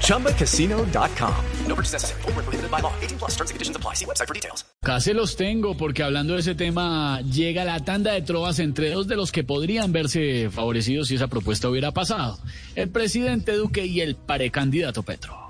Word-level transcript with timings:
ChumbaCasino.com. 0.00 1.34
No 1.66 1.74
purchase 1.74 1.92
necessary. 1.94 2.22
Full 2.22 2.32
prohibited 2.32 2.70
by 2.70 2.80
law. 2.80 2.92
18 3.00 3.18
plus 3.18 3.32
terms 3.32 3.50
and 3.50 3.56
conditions 3.56 3.76
apply. 3.76 3.94
See 3.94 4.06
website 4.06 4.28
for 4.28 4.34
details. 4.34 4.64
Casi 4.82 5.14
los 5.14 5.36
tengo 5.36 5.76
porque 5.76 6.02
hablando 6.02 6.34
de 6.34 6.40
ese 6.40 6.54
tema 6.54 7.20
llega 7.22 7.64
la 7.64 7.80
tanda 7.80 8.12
de 8.12 8.20
trovas 8.22 8.58
entre 8.58 8.90
dos 8.90 9.08
de 9.08 9.16
los 9.16 9.32
que 9.32 9.44
podrían 9.44 9.92
verse 9.92 10.50
favorecidos 10.50 11.08
si 11.08 11.14
esa 11.14 11.28
propuesta 11.28 11.68
hubiera 11.68 11.92
pasado. 11.92 12.38
El 12.74 12.90
presidente 12.90 13.52
Duque 13.52 13.86
y 13.86 14.00
el 14.02 14.14
parecandidato 14.16 15.02
Petro. 15.02 15.44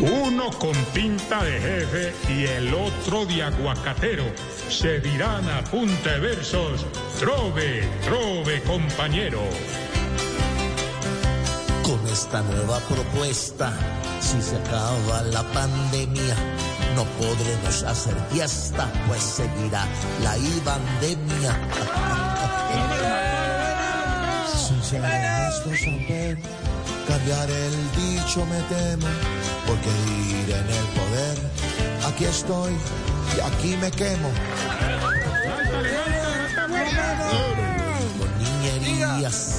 Uno 0.00 0.50
con 0.58 0.74
pinta 0.94 1.42
de 1.42 1.58
jefe 1.58 2.12
y 2.32 2.44
el 2.44 2.72
otro 2.72 3.26
de 3.26 3.42
aguacatero. 3.42 4.24
Se 4.68 5.00
dirán 5.00 5.48
a 5.50 5.64
punta 5.64 6.12
de 6.14 6.20
versos, 6.20 6.86
trove, 7.18 7.82
trove 8.04 8.62
compañero. 8.62 9.42
Esta 12.10 12.42
nueva 12.42 12.78
propuesta, 12.80 13.72
si 14.20 14.40
se 14.40 14.56
acaba 14.56 15.22
la 15.22 15.42
pandemia, 15.52 16.34
no 16.96 17.04
podremos 17.18 17.82
hacer 17.82 18.14
fiesta, 18.30 18.90
pues 19.06 19.22
seguirá 19.22 19.84
la 20.22 20.36
ibandemia. 20.38 21.58
Si 24.68 24.96
saber, 24.96 26.38
cambiar 27.06 27.50
el 27.50 27.74
dicho 27.96 28.44
me 28.46 28.60
temo, 28.62 29.06
porque 29.66 29.90
ir 30.30 30.50
en 30.50 30.68
el 30.68 30.86
poder, 30.96 31.38
aquí 32.06 32.24
estoy 32.24 32.72
y 33.36 33.40
aquí 33.40 33.76
me 33.76 33.90
quemo. 33.90 34.30
Con 38.18 38.30
niñerías, 38.38 39.57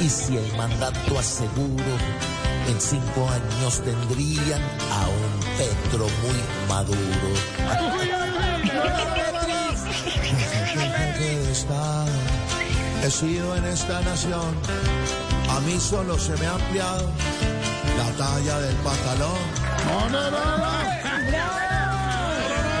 y 0.00 0.08
si 0.08 0.36
el 0.36 0.56
mandato 0.56 1.18
aseguro, 1.18 1.92
en 2.68 2.80
cinco 2.80 3.28
años 3.28 3.82
tendrían 3.82 4.62
a 4.90 5.08
un 5.08 5.40
Petro 5.58 6.06
muy 6.22 6.40
maduro. 6.68 7.30
He 13.02 13.10
sido 13.10 13.56
en 13.56 13.64
esta 13.64 14.00
nación, 14.02 14.54
a 15.48 15.60
mí 15.60 15.78
solo 15.80 16.18
se 16.18 16.36
me 16.36 16.46
ha 16.46 16.54
ampliado 16.54 17.10
la 17.96 18.10
talla 18.16 18.60
del 18.60 18.76
pantalón. 18.76 19.38
No, 19.86 20.08
no, 20.10 20.30
no, 20.30 20.56
no. 20.58 20.70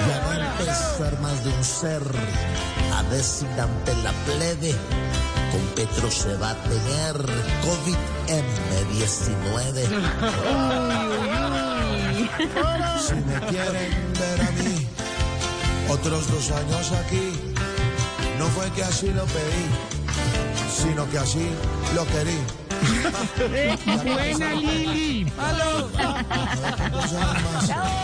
Ya 0.06 0.30
a 0.30 0.52
empezar 0.52 1.20
más 1.20 1.44
de 1.44 1.50
un 1.50 1.64
ser 1.64 2.02
a 2.94 3.02
decir 3.04 3.48
ante 3.58 3.94
la 4.02 4.12
plebe. 4.26 4.74
Con 5.50 5.60
Petro 5.74 6.10
se 6.10 6.36
va 6.36 6.50
a 6.50 6.54
tener 6.54 7.16
COVID-M19. 7.66 9.88
Si 13.00 13.14
me 13.14 13.40
quieren 13.48 14.12
ver 14.18 14.40
a 14.40 14.50
mí, 14.52 14.86
otros 15.88 16.30
dos 16.30 16.50
años 16.50 16.92
aquí, 16.92 17.32
no 18.38 18.46
fue 18.46 18.70
que 18.70 18.84
así 18.84 19.08
lo 19.08 19.24
pedí, 19.24 19.66
sino 20.70 21.10
que 21.10 21.18
así 21.18 21.50
lo 21.94 22.06
querí. 22.06 22.38
Buena 24.04 24.54
Lili. 24.54 25.30